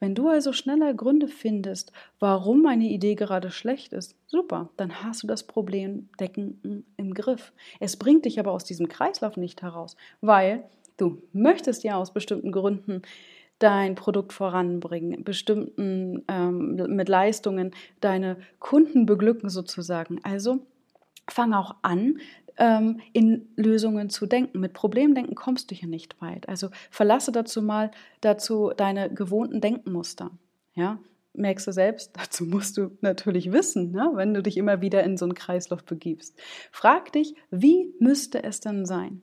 Wenn 0.01 0.15
du 0.15 0.27
also 0.29 0.51
schneller 0.51 0.95
Gründe 0.95 1.27
findest, 1.27 1.93
warum 2.19 2.65
eine 2.65 2.85
Idee 2.85 3.13
gerade 3.13 3.51
schlecht 3.51 3.93
ist, 3.93 4.15
super, 4.25 4.69
dann 4.75 5.03
hast 5.03 5.21
du 5.21 5.27
das 5.27 5.43
Problem 5.43 6.09
Decken 6.19 6.83
im 6.97 7.13
Griff. 7.13 7.53
Es 7.79 7.97
bringt 7.97 8.25
dich 8.25 8.39
aber 8.39 8.51
aus 8.51 8.63
diesem 8.63 8.89
Kreislauf 8.89 9.37
nicht 9.37 9.61
heraus, 9.61 9.95
weil 10.19 10.63
du 10.97 11.21
möchtest 11.33 11.83
ja 11.83 11.97
aus 11.97 12.11
bestimmten 12.13 12.51
Gründen 12.51 13.03
dein 13.59 13.93
Produkt 13.93 14.33
voranbringen, 14.33 15.23
bestimmten 15.23 16.23
ähm, 16.27 16.77
mit 16.95 17.07
Leistungen 17.07 17.69
deine 17.99 18.37
Kunden 18.57 19.05
beglücken 19.05 19.49
sozusagen. 19.49 20.19
Also 20.23 20.65
fang 21.29 21.53
auch 21.53 21.75
an, 21.83 22.17
ähm, 22.57 22.99
in 23.13 23.49
Lösungen 23.55 24.09
zu 24.09 24.25
denken. 24.25 24.59
Mit 24.59 24.73
Problemdenken 24.73 25.35
kommst 25.35 25.71
du 25.71 25.75
hier 25.75 25.89
nicht 25.89 26.21
weit. 26.21 26.47
Also 26.49 26.69
verlasse 26.89 27.31
dazu 27.31 27.61
mal 27.61 27.91
dazu 28.21 28.71
deine 28.75 29.13
gewohnten 29.13 29.61
Denkmuster. 29.61 30.31
Ja, 30.73 30.99
merkst 31.33 31.67
du 31.67 31.73
selbst, 31.73 32.11
dazu 32.17 32.45
musst 32.45 32.77
du 32.77 32.97
natürlich 33.01 33.51
wissen, 33.51 33.91
ne, 33.91 34.11
wenn 34.13 34.33
du 34.33 34.41
dich 34.43 34.57
immer 34.57 34.81
wieder 34.81 35.03
in 35.03 35.17
so 35.17 35.25
einen 35.25 35.35
Kreislauf 35.35 35.83
begibst. 35.83 36.39
Frag 36.71 37.11
dich, 37.13 37.35
wie 37.49 37.93
müsste 37.99 38.43
es 38.43 38.59
denn 38.59 38.85
sein? 38.85 39.21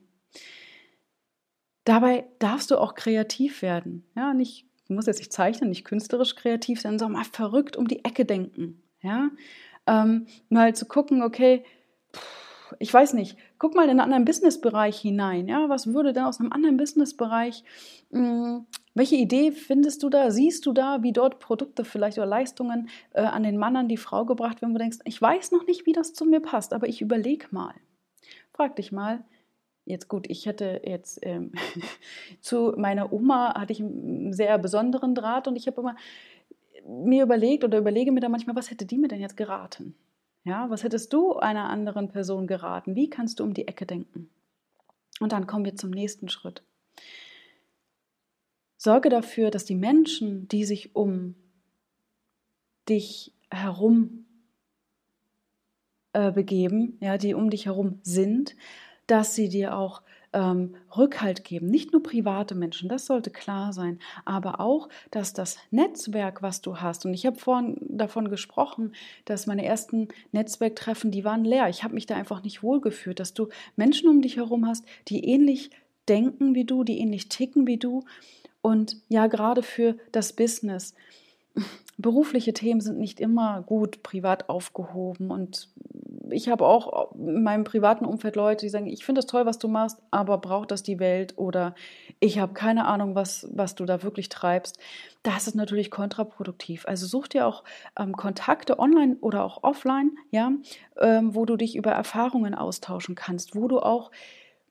Dabei 1.85 2.27
darfst 2.39 2.69
du 2.71 2.77
auch 2.77 2.93
kreativ 2.93 3.61
werden. 3.61 4.05
Ja, 4.15 4.33
nicht, 4.33 4.67
du 4.87 4.93
musst 4.93 5.07
jetzt 5.07 5.19
nicht 5.19 5.33
zeichnen, 5.33 5.69
nicht 5.69 5.85
künstlerisch 5.85 6.35
kreativ 6.35 6.81
sein, 6.81 6.99
sondern 6.99 7.19
mal 7.19 7.25
verrückt 7.25 7.77
um 7.77 7.87
die 7.87 8.05
Ecke 8.05 8.25
denken. 8.25 8.83
Ja, 9.01 9.29
ähm, 9.87 10.27
mal 10.49 10.75
zu 10.75 10.85
gucken, 10.85 11.23
okay, 11.23 11.63
pff, 12.13 12.48
ich 12.79 12.93
weiß 12.93 13.13
nicht, 13.13 13.37
guck 13.57 13.75
mal 13.75 13.83
in 13.83 13.91
einen 13.91 13.99
anderen 13.99 14.25
Businessbereich 14.25 14.99
hinein. 14.99 15.47
Ja, 15.47 15.69
was 15.69 15.93
würde 15.93 16.13
denn 16.13 16.25
aus 16.25 16.39
einem 16.39 16.51
anderen 16.51 16.77
Businessbereich, 16.77 17.63
mh, 18.11 18.19
hm, 18.19 18.65
welche 18.93 19.15
Idee 19.15 19.51
findest 19.51 20.03
du 20.03 20.09
da, 20.09 20.29
siehst 20.29 20.65
du 20.65 20.73
da, 20.73 21.01
wie 21.01 21.13
dort 21.13 21.39
Produkte 21.39 21.85
vielleicht 21.85 22.17
oder 22.17 22.27
Leistungen 22.27 22.89
äh, 23.13 23.21
an 23.21 23.43
den 23.43 23.57
Mann, 23.57 23.75
an 23.75 23.87
die 23.87 23.97
Frau 23.97 24.25
gebracht 24.25 24.61
werden, 24.61 24.73
wo 24.73 24.77
du 24.77 24.83
denkst, 24.83 24.99
ich 25.05 25.21
weiß 25.21 25.51
noch 25.51 25.65
nicht, 25.65 25.85
wie 25.85 25.93
das 25.93 26.13
zu 26.13 26.25
mir 26.25 26.41
passt, 26.41 26.73
aber 26.73 26.87
ich 26.87 27.01
überlege 27.01 27.47
mal. 27.51 27.73
Frag 28.53 28.75
dich 28.75 28.91
mal, 28.91 29.23
Jetzt 29.89 30.07
gut, 30.07 30.29
ich 30.29 30.47
hatte 30.47 30.81
jetzt 30.85 31.19
ähm, 31.23 31.51
zu 32.41 32.75
meiner 32.77 33.11
Oma 33.11 33.59
hatte 33.59 33.73
ich 33.73 33.79
einen 33.79 34.33
sehr 34.33 34.59
besonderen 34.59 35.15
Draht 35.15 35.47
und 35.47 35.55
ich 35.55 35.65
habe 35.65 35.81
immer 35.81 35.95
mir 36.87 37.23
überlegt 37.23 37.63
oder 37.63 37.79
überlege 37.79 38.11
mir 38.11 38.19
da 38.19 38.29
manchmal, 38.29 38.55
was 38.55 38.69
hätte 38.69 38.85
die 38.85 38.99
mir 38.99 39.07
denn 39.07 39.19
jetzt 39.19 39.35
geraten? 39.35 39.95
Ja, 40.43 40.69
was 40.69 40.83
hättest 40.83 41.13
du 41.13 41.33
einer 41.35 41.69
anderen 41.69 42.09
Person 42.09 42.47
geraten? 42.47 42.95
Wie 42.95 43.09
kannst 43.09 43.39
du 43.39 43.43
um 43.43 43.53
die 43.53 43.67
Ecke 43.67 43.85
denken? 43.85 44.29
Und 45.19 45.31
dann 45.31 45.47
kommen 45.47 45.65
wir 45.65 45.75
zum 45.75 45.89
nächsten 45.89 46.29
Schritt. 46.29 46.63
Sorge 48.77 49.09
dafür, 49.09 49.51
dass 49.51 49.65
die 49.65 49.75
Menschen, 49.75 50.47
die 50.47 50.63
sich 50.63 50.95
um 50.95 51.35
dich 52.87 53.33
herum 53.51 54.25
äh, 56.13 56.31
begeben, 56.31 56.97
ja, 57.01 57.17
die 57.17 57.33
um 57.33 57.49
dich 57.49 57.65
herum 57.65 57.99
sind, 58.03 58.55
dass 59.05 59.35
sie 59.35 59.49
dir 59.49 59.75
auch 59.75 60.01
ähm, 60.33 60.75
Rückhalt 60.95 61.43
geben. 61.43 61.67
Nicht 61.67 61.91
nur 61.91 62.03
private 62.03 62.55
Menschen, 62.55 62.89
das 62.89 63.05
sollte 63.05 63.29
klar 63.31 63.73
sein, 63.73 63.99
aber 64.25 64.59
auch, 64.59 64.89
dass 65.11 65.33
das 65.33 65.57
Netzwerk, 65.71 66.41
was 66.41 66.61
du 66.61 66.77
hast, 66.77 67.05
und 67.05 67.13
ich 67.13 67.25
habe 67.25 67.39
vorhin 67.39 67.77
davon 67.81 68.29
gesprochen, 68.29 68.93
dass 69.25 69.47
meine 69.47 69.65
ersten 69.65 70.09
Netzwerktreffen, 70.31 71.11
die 71.11 71.23
waren 71.23 71.45
leer. 71.45 71.69
Ich 71.69 71.83
habe 71.83 71.93
mich 71.93 72.05
da 72.05 72.15
einfach 72.15 72.43
nicht 72.43 72.63
wohlgefühlt, 72.63 73.19
dass 73.19 73.33
du 73.33 73.49
Menschen 73.75 74.09
um 74.09 74.21
dich 74.21 74.37
herum 74.37 74.67
hast, 74.67 74.85
die 75.07 75.25
ähnlich 75.25 75.71
denken 76.07 76.55
wie 76.55 76.65
du, 76.65 76.83
die 76.83 76.99
ähnlich 76.99 77.29
ticken 77.29 77.67
wie 77.67 77.77
du. 77.77 78.03
Und 78.61 78.97
ja, 79.07 79.27
gerade 79.27 79.63
für 79.63 79.95
das 80.11 80.33
Business. 80.33 80.93
Berufliche 81.97 82.53
Themen 82.53 82.81
sind 82.81 82.99
nicht 82.99 83.19
immer 83.19 83.61
gut 83.61 84.03
privat 84.03 84.49
aufgehoben 84.49 85.31
und 85.31 85.69
ich 86.31 86.49
habe 86.49 86.65
auch 86.65 87.13
in 87.13 87.43
meinem 87.43 87.63
privaten 87.63 88.05
Umfeld 88.05 88.35
Leute, 88.35 88.65
die 88.65 88.69
sagen, 88.69 88.87
ich 88.87 89.05
finde 89.05 89.19
das 89.19 89.25
toll, 89.25 89.45
was 89.45 89.59
du 89.59 89.67
machst, 89.67 90.01
aber 90.11 90.37
braucht 90.37 90.71
das 90.71 90.83
die 90.83 90.99
Welt 90.99 91.37
oder 91.37 91.75
ich 92.19 92.39
habe 92.39 92.53
keine 92.53 92.85
Ahnung, 92.85 93.15
was, 93.15 93.47
was 93.51 93.75
du 93.75 93.85
da 93.85 94.03
wirklich 94.03 94.29
treibst. 94.29 94.79
Das 95.23 95.47
ist 95.47 95.55
natürlich 95.55 95.91
kontraproduktiv. 95.91 96.85
Also 96.87 97.07
such 97.07 97.27
dir 97.27 97.47
auch 97.47 97.63
ähm, 97.97 98.15
Kontakte 98.15 98.79
online 98.79 99.17
oder 99.21 99.43
auch 99.43 99.63
offline, 99.63 100.11
ja, 100.31 100.51
ähm, 100.99 101.35
wo 101.35 101.45
du 101.45 101.55
dich 101.55 101.75
über 101.75 101.91
Erfahrungen 101.91 102.55
austauschen 102.55 103.15
kannst, 103.15 103.55
wo 103.55 103.67
du 103.67 103.79
auch 103.79 104.11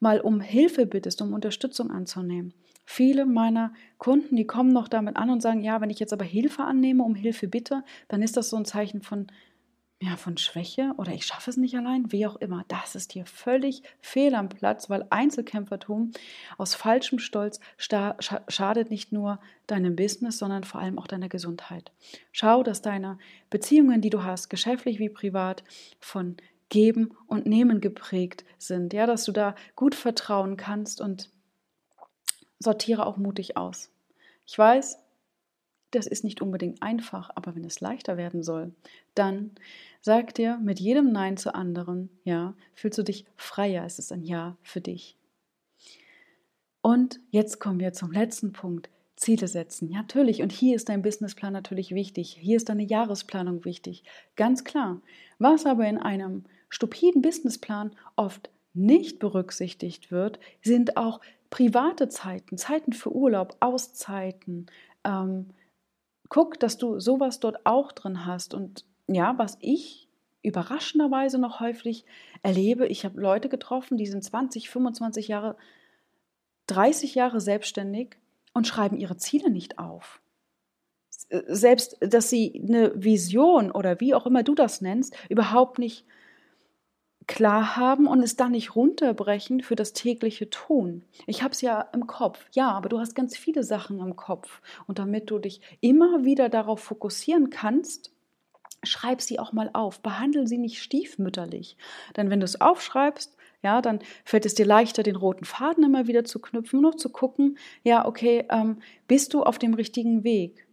mal 0.00 0.20
um 0.20 0.40
Hilfe 0.40 0.86
bittest, 0.86 1.20
um 1.22 1.32
Unterstützung 1.32 1.90
anzunehmen. 1.90 2.54
Viele 2.84 3.26
meiner 3.26 3.74
Kunden, 3.98 4.36
die 4.36 4.46
kommen 4.46 4.72
noch 4.72 4.88
damit 4.88 5.16
an 5.16 5.28
und 5.28 5.42
sagen, 5.42 5.60
ja, 5.60 5.80
wenn 5.80 5.90
ich 5.90 5.98
jetzt 5.98 6.14
aber 6.14 6.24
Hilfe 6.24 6.62
annehme, 6.62 7.02
um 7.02 7.14
Hilfe 7.14 7.46
bitte, 7.46 7.84
dann 8.08 8.22
ist 8.22 8.36
das 8.38 8.48
so 8.48 8.56
ein 8.56 8.64
Zeichen 8.64 9.02
von, 9.02 9.26
ja, 10.00 10.16
von 10.16 10.36
Schwäche 10.36 10.92
oder 10.96 11.12
ich 11.12 11.26
schaffe 11.26 11.50
es 11.50 11.56
nicht 11.56 11.76
allein, 11.76 12.12
wie 12.12 12.24
auch 12.26 12.36
immer. 12.36 12.64
Das 12.68 12.94
ist 12.94 13.12
hier 13.12 13.26
völlig 13.26 13.82
fehl 14.00 14.36
am 14.36 14.48
Platz, 14.48 14.88
weil 14.88 15.04
Einzelkämpfertum 15.10 16.12
aus 16.56 16.76
falschem 16.76 17.18
Stolz 17.18 17.58
schadet 17.76 18.90
nicht 18.90 19.10
nur 19.10 19.40
deinem 19.66 19.96
Business, 19.96 20.38
sondern 20.38 20.62
vor 20.62 20.80
allem 20.80 21.00
auch 21.00 21.08
deiner 21.08 21.28
Gesundheit. 21.28 21.90
Schau, 22.30 22.62
dass 22.62 22.80
deine 22.80 23.18
Beziehungen, 23.50 24.00
die 24.00 24.10
du 24.10 24.22
hast, 24.22 24.50
geschäftlich 24.50 25.00
wie 25.00 25.08
privat, 25.08 25.64
von 25.98 26.36
Geben 26.68 27.16
und 27.26 27.46
Nehmen 27.46 27.80
geprägt 27.80 28.44
sind. 28.58 28.92
Ja, 28.92 29.06
dass 29.06 29.24
du 29.24 29.32
da 29.32 29.56
gut 29.74 29.96
vertrauen 29.96 30.56
kannst 30.56 31.00
und 31.00 31.30
sortiere 32.60 33.04
auch 33.04 33.16
mutig 33.16 33.56
aus. 33.56 33.90
Ich 34.46 34.56
weiß, 34.56 34.98
das 35.90 36.06
ist 36.06 36.24
nicht 36.24 36.42
unbedingt 36.42 36.82
einfach, 36.82 37.30
aber 37.34 37.54
wenn 37.54 37.64
es 37.64 37.80
leichter 37.80 38.16
werden 38.16 38.42
soll, 38.42 38.72
dann 39.14 39.52
sag 40.00 40.34
dir 40.34 40.58
mit 40.58 40.80
jedem 40.80 41.12
Nein 41.12 41.36
zu 41.36 41.54
anderen, 41.54 42.10
ja, 42.24 42.54
fühlst 42.74 42.98
du 42.98 43.02
dich 43.02 43.24
freier, 43.36 43.84
es 43.84 43.98
ist 43.98 44.12
ein 44.12 44.22
Ja 44.22 44.56
für 44.62 44.80
dich. 44.80 45.16
Und 46.80 47.20
jetzt 47.30 47.58
kommen 47.58 47.80
wir 47.80 47.92
zum 47.92 48.12
letzten 48.12 48.52
Punkt. 48.52 48.88
Ziele 49.18 49.48
setzen. 49.48 49.90
Ja, 49.90 49.98
natürlich. 49.98 50.42
Und 50.42 50.52
hier 50.52 50.76
ist 50.76 50.88
dein 50.88 51.02
Businessplan 51.02 51.52
natürlich 51.52 51.92
wichtig. 51.92 52.38
Hier 52.40 52.56
ist 52.56 52.68
deine 52.68 52.84
Jahresplanung 52.84 53.64
wichtig. 53.64 54.04
Ganz 54.36 54.62
klar. 54.62 55.02
Was 55.38 55.66
aber 55.66 55.88
in 55.88 55.98
einem 55.98 56.44
stupiden 56.68 57.20
Businessplan 57.20 57.90
oft 58.14 58.50
nicht 58.74 59.18
berücksichtigt 59.18 60.12
wird, 60.12 60.38
sind 60.62 60.96
auch 60.96 61.20
private 61.50 62.08
Zeiten, 62.08 62.58
Zeiten 62.58 62.92
für 62.92 63.12
Urlaub, 63.12 63.56
Auszeiten, 63.60 64.66
ähm, 65.04 65.46
guck, 66.28 66.58
dass 66.60 66.78
du 66.78 66.98
sowas 66.98 67.40
dort 67.40 67.64
auch 67.64 67.92
drin 67.92 68.26
hast. 68.26 68.54
Und 68.54 68.84
ja, 69.06 69.36
was 69.38 69.56
ich 69.60 70.08
überraschenderweise 70.42 71.38
noch 71.38 71.60
häufig 71.60 72.04
erlebe, 72.42 72.86
ich 72.86 73.04
habe 73.04 73.20
Leute 73.20 73.48
getroffen, 73.48 73.96
die 73.96 74.06
sind 74.06 74.22
20, 74.22 74.70
25 74.70 75.28
Jahre, 75.28 75.56
30 76.66 77.14
Jahre 77.14 77.40
selbstständig 77.40 78.16
und 78.52 78.66
schreiben 78.66 78.96
ihre 78.96 79.16
Ziele 79.16 79.50
nicht 79.50 79.78
auf. 79.78 80.20
Selbst, 81.30 81.98
dass 82.00 82.30
sie 82.30 82.62
eine 82.66 82.92
Vision 82.94 83.70
oder 83.70 84.00
wie 84.00 84.14
auch 84.14 84.26
immer 84.26 84.42
du 84.42 84.54
das 84.54 84.80
nennst, 84.80 85.14
überhaupt 85.28 85.78
nicht 85.78 86.06
klar 87.28 87.76
haben 87.76 88.08
und 88.08 88.22
es 88.22 88.34
dann 88.34 88.52
nicht 88.52 88.74
runterbrechen 88.74 89.62
für 89.62 89.76
das 89.76 89.92
tägliche 89.92 90.50
Tun. 90.50 91.04
Ich 91.26 91.42
habe 91.44 91.52
es 91.52 91.60
ja 91.60 91.82
im 91.92 92.08
Kopf, 92.08 92.44
ja, 92.52 92.70
aber 92.72 92.88
du 92.88 92.98
hast 92.98 93.14
ganz 93.14 93.36
viele 93.36 93.62
Sachen 93.62 94.00
im 94.00 94.16
Kopf. 94.16 94.60
Und 94.88 94.98
damit 94.98 95.30
du 95.30 95.38
dich 95.38 95.60
immer 95.80 96.24
wieder 96.24 96.48
darauf 96.48 96.80
fokussieren 96.80 97.50
kannst, 97.50 98.10
schreib 98.82 99.20
sie 99.20 99.38
auch 99.38 99.52
mal 99.52 99.70
auf. 99.74 100.00
Behandle 100.00 100.46
sie 100.46 100.58
nicht 100.58 100.82
stiefmütterlich. 100.82 101.76
Denn 102.16 102.30
wenn 102.30 102.40
du 102.40 102.44
es 102.44 102.60
aufschreibst, 102.60 103.36
ja, 103.62 103.82
dann 103.82 104.00
fällt 104.24 104.46
es 104.46 104.54
dir 104.54 104.66
leichter, 104.66 105.02
den 105.02 105.16
roten 105.16 105.44
Faden 105.44 105.84
immer 105.84 106.06
wieder 106.06 106.24
zu 106.24 106.40
knüpfen, 106.40 106.80
nur 106.80 106.96
zu 106.96 107.10
gucken, 107.10 107.58
ja, 107.82 108.06
okay, 108.06 108.46
ähm, 108.50 108.78
bist 109.06 109.34
du 109.34 109.42
auf 109.42 109.58
dem 109.58 109.74
richtigen 109.74 110.24
Weg? 110.24 110.67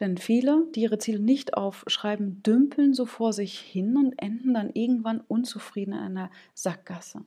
Denn 0.00 0.16
viele, 0.16 0.66
die 0.74 0.80
ihre 0.82 0.98
Ziele 0.98 1.20
nicht 1.20 1.54
aufschreiben, 1.54 2.42
dümpeln 2.42 2.94
so 2.94 3.04
vor 3.04 3.32
sich 3.32 3.58
hin 3.58 3.96
und 3.96 4.14
enden 4.18 4.54
dann 4.54 4.70
irgendwann 4.72 5.20
unzufrieden 5.20 5.92
in 5.92 6.00
einer 6.00 6.30
Sackgasse. 6.54 7.24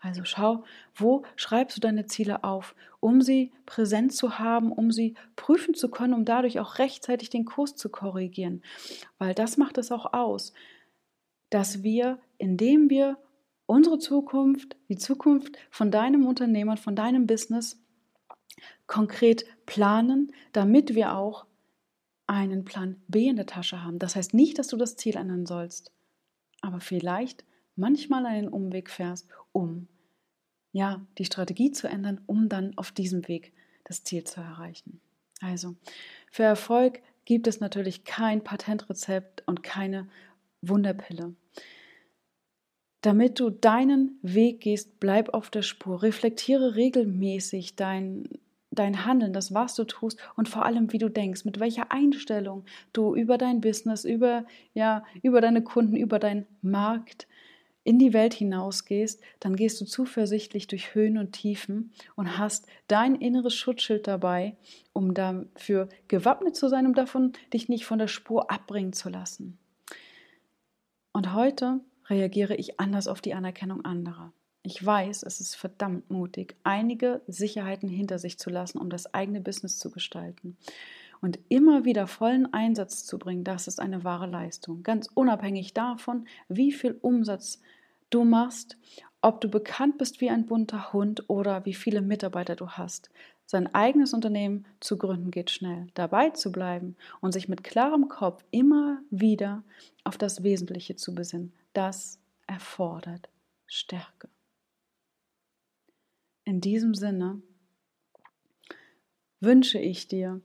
Also 0.00 0.24
schau, 0.24 0.64
wo 0.94 1.24
schreibst 1.36 1.76
du 1.76 1.80
deine 1.80 2.06
Ziele 2.06 2.44
auf, 2.44 2.74
um 3.00 3.20
sie 3.22 3.52
präsent 3.66 4.14
zu 4.14 4.38
haben, 4.38 4.72
um 4.72 4.92
sie 4.92 5.14
prüfen 5.36 5.74
zu 5.74 5.90
können, 5.90 6.14
um 6.14 6.24
dadurch 6.24 6.60
auch 6.60 6.78
rechtzeitig 6.78 7.30
den 7.30 7.44
Kurs 7.44 7.76
zu 7.76 7.88
korrigieren. 7.88 8.62
Weil 9.18 9.34
das 9.34 9.56
macht 9.56 9.78
es 9.78 9.90
auch 9.90 10.12
aus, 10.12 10.52
dass 11.50 11.82
wir, 11.82 12.18
indem 12.38 12.90
wir 12.90 13.18
unsere 13.66 13.98
Zukunft, 13.98 14.76
die 14.88 14.96
Zukunft 14.96 15.56
von 15.70 15.90
deinem 15.90 16.26
Unternehmen, 16.26 16.76
von 16.76 16.94
deinem 16.94 17.26
Business 17.26 17.82
konkret 18.86 19.44
planen, 19.66 20.32
damit 20.52 20.94
wir 20.94 21.14
auch 21.16 21.45
einen 22.26 22.64
Plan 22.64 22.96
B 23.08 23.28
in 23.28 23.36
der 23.36 23.46
Tasche 23.46 23.82
haben. 23.82 23.98
Das 23.98 24.16
heißt 24.16 24.34
nicht, 24.34 24.58
dass 24.58 24.68
du 24.68 24.76
das 24.76 24.96
Ziel 24.96 25.16
ändern 25.16 25.46
sollst, 25.46 25.92
aber 26.60 26.80
vielleicht 26.80 27.44
manchmal 27.76 28.26
einen 28.26 28.48
Umweg 28.48 28.90
fährst, 28.90 29.28
um 29.52 29.88
ja, 30.72 31.06
die 31.16 31.24
Strategie 31.24 31.70
zu 31.70 31.88
ändern, 31.88 32.20
um 32.26 32.50
dann 32.50 32.76
auf 32.76 32.92
diesem 32.92 33.28
Weg 33.28 33.54
das 33.84 34.04
Ziel 34.04 34.24
zu 34.24 34.40
erreichen. 34.40 35.00
Also, 35.40 35.74
für 36.30 36.42
Erfolg 36.42 37.00
gibt 37.24 37.46
es 37.46 37.60
natürlich 37.60 38.04
kein 38.04 38.44
Patentrezept 38.44 39.42
und 39.46 39.62
keine 39.62 40.08
Wunderpille. 40.60 41.34
Damit 43.00 43.40
du 43.40 43.50
deinen 43.50 44.18
Weg 44.20 44.60
gehst, 44.60 45.00
bleib 45.00 45.32
auf 45.32 45.48
der 45.48 45.62
Spur, 45.62 46.02
reflektiere 46.02 46.74
regelmäßig 46.74 47.76
dein, 47.76 48.28
dein 48.78 49.04
Handeln, 49.04 49.32
das, 49.32 49.52
was 49.52 49.74
du 49.74 49.84
tust 49.84 50.18
und 50.36 50.48
vor 50.48 50.64
allem, 50.64 50.92
wie 50.92 50.98
du 50.98 51.08
denkst, 51.08 51.44
mit 51.44 51.60
welcher 51.60 51.90
Einstellung 51.90 52.64
du 52.92 53.14
über 53.14 53.38
dein 53.38 53.60
Business, 53.60 54.04
über, 54.04 54.44
ja, 54.74 55.04
über 55.22 55.40
deine 55.40 55.62
Kunden, 55.62 55.96
über 55.96 56.18
deinen 56.18 56.46
Markt 56.62 57.26
in 57.86 58.00
die 58.00 58.12
Welt 58.12 58.34
hinausgehst, 58.34 59.22
dann 59.38 59.54
gehst 59.54 59.80
du 59.80 59.84
zuversichtlich 59.84 60.66
durch 60.66 60.96
Höhen 60.96 61.18
und 61.18 61.32
Tiefen 61.32 61.92
und 62.16 62.36
hast 62.36 62.66
dein 62.88 63.14
inneres 63.14 63.54
Schutzschild 63.54 64.08
dabei, 64.08 64.56
um 64.92 65.14
dafür 65.14 65.88
gewappnet 66.08 66.56
zu 66.56 66.68
sein, 66.68 66.86
um 66.86 66.94
davon 66.94 67.32
dich 67.52 67.68
nicht 67.68 67.86
von 67.86 68.00
der 68.00 68.08
Spur 68.08 68.50
abbringen 68.50 68.92
zu 68.92 69.08
lassen. 69.08 69.56
Und 71.12 71.32
heute 71.32 71.80
reagiere 72.08 72.56
ich 72.56 72.80
anders 72.80 73.06
auf 73.06 73.20
die 73.20 73.34
Anerkennung 73.34 73.84
anderer. 73.84 74.32
Ich 74.66 74.84
weiß, 74.84 75.22
es 75.22 75.40
ist 75.40 75.54
verdammt 75.54 76.10
mutig, 76.10 76.56
einige 76.64 77.22
Sicherheiten 77.28 77.88
hinter 77.88 78.18
sich 78.18 78.36
zu 78.36 78.50
lassen, 78.50 78.78
um 78.78 78.90
das 78.90 79.14
eigene 79.14 79.40
Business 79.40 79.78
zu 79.78 79.92
gestalten. 79.92 80.56
Und 81.20 81.38
immer 81.48 81.84
wieder 81.84 82.08
vollen 82.08 82.52
Einsatz 82.52 83.04
zu 83.04 83.16
bringen, 83.16 83.44
das 83.44 83.68
ist 83.68 83.78
eine 83.78 84.02
wahre 84.02 84.26
Leistung. 84.26 84.82
Ganz 84.82 85.08
unabhängig 85.14 85.72
davon, 85.72 86.26
wie 86.48 86.72
viel 86.72 86.98
Umsatz 87.00 87.60
du 88.10 88.24
machst, 88.24 88.76
ob 89.20 89.40
du 89.40 89.48
bekannt 89.48 89.98
bist 89.98 90.20
wie 90.20 90.30
ein 90.30 90.46
bunter 90.46 90.92
Hund 90.92 91.30
oder 91.30 91.64
wie 91.64 91.74
viele 91.74 92.02
Mitarbeiter 92.02 92.56
du 92.56 92.70
hast. 92.70 93.08
Sein 93.44 93.72
eigenes 93.72 94.14
Unternehmen 94.14 94.66
zu 94.80 94.98
gründen 94.98 95.30
geht 95.30 95.52
schnell. 95.52 95.86
Dabei 95.94 96.30
zu 96.30 96.50
bleiben 96.50 96.96
und 97.20 97.30
sich 97.30 97.48
mit 97.48 97.62
klarem 97.62 98.08
Kopf 98.08 98.42
immer 98.50 98.98
wieder 99.10 99.62
auf 100.02 100.18
das 100.18 100.42
Wesentliche 100.42 100.96
zu 100.96 101.14
besinnen, 101.14 101.52
das 101.72 102.18
erfordert 102.48 103.28
Stärke. 103.68 104.28
In 106.48 106.60
diesem 106.60 106.94
Sinne 106.94 107.42
wünsche 109.40 109.80
ich 109.80 110.06
dir 110.06 110.40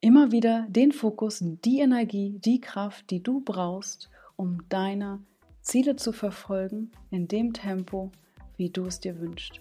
immer 0.00 0.30
wieder 0.30 0.68
den 0.68 0.92
Fokus, 0.92 1.40
die 1.42 1.80
Energie, 1.80 2.38
die 2.38 2.60
Kraft, 2.60 3.10
die 3.10 3.20
du 3.20 3.40
brauchst, 3.40 4.08
um 4.36 4.62
deine 4.68 5.18
Ziele 5.62 5.96
zu 5.96 6.12
verfolgen 6.12 6.92
in 7.10 7.26
dem 7.26 7.52
Tempo, 7.52 8.12
wie 8.56 8.70
du 8.70 8.86
es 8.86 9.00
dir 9.00 9.18
wünschst. 9.18 9.60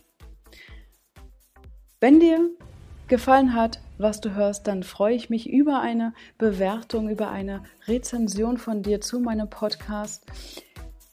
Wenn 2.00 2.20
dir 2.20 2.52
gefallen 3.08 3.56
hat, 3.56 3.82
was 3.98 4.22
du 4.22 4.36
hörst, 4.36 4.68
dann 4.68 4.84
freue 4.84 5.16
ich 5.16 5.32
mich 5.32 5.50
über 5.50 5.82
eine 5.82 6.14
Bewertung, 6.38 7.10
über 7.10 7.32
eine 7.32 7.64
Rezension 7.88 8.60
von 8.60 8.84
dir 8.84 9.02
zu 9.02 9.20
meinem 9.20 9.50
Podcast. 9.50 10.28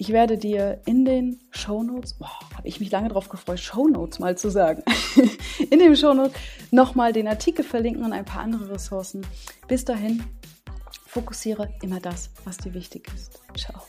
Ich 0.00 0.10
werde 0.10 0.38
dir 0.38 0.80
in 0.86 1.04
den 1.04 1.40
Shownotes, 1.50 2.14
boah, 2.14 2.30
habe 2.56 2.68
ich 2.68 2.78
mich 2.78 2.92
lange 2.92 3.08
darauf 3.08 3.28
gefreut, 3.28 3.58
Shownotes 3.58 4.20
mal 4.20 4.38
zu 4.38 4.48
sagen, 4.48 4.84
in 5.70 5.80
dem 5.80 5.96
Shownotes 5.96 6.38
nochmal 6.70 7.12
den 7.12 7.26
Artikel 7.26 7.64
verlinken 7.64 8.04
und 8.04 8.12
ein 8.12 8.24
paar 8.24 8.42
andere 8.42 8.70
Ressourcen. 8.70 9.26
Bis 9.66 9.84
dahin, 9.84 10.22
fokussiere 11.04 11.74
immer 11.82 11.98
das, 11.98 12.30
was 12.44 12.58
dir 12.58 12.74
wichtig 12.74 13.10
ist. 13.12 13.40
Ciao. 13.56 13.82